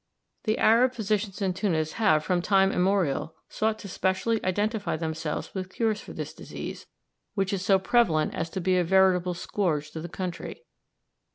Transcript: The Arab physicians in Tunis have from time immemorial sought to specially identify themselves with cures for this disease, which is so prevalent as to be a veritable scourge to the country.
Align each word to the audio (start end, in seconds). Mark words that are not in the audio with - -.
The 0.45 0.57
Arab 0.57 0.95
physicians 0.95 1.43
in 1.43 1.53
Tunis 1.53 1.91
have 1.93 2.23
from 2.23 2.41
time 2.41 2.71
immemorial 2.71 3.35
sought 3.49 3.77
to 3.77 3.87
specially 3.87 4.43
identify 4.43 4.97
themselves 4.97 5.53
with 5.53 5.69
cures 5.71 6.01
for 6.01 6.11
this 6.11 6.33
disease, 6.33 6.87
which 7.35 7.53
is 7.53 7.63
so 7.63 7.77
prevalent 7.77 8.33
as 8.33 8.49
to 8.49 8.61
be 8.61 8.77
a 8.77 8.83
veritable 8.83 9.35
scourge 9.35 9.91
to 9.91 10.01
the 10.01 10.09
country. 10.09 10.63